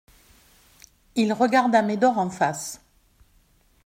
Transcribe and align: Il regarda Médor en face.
Il 1.13 1.31
regarda 1.31 1.83
Médor 1.83 2.17
en 2.17 2.31
face. 2.31 2.81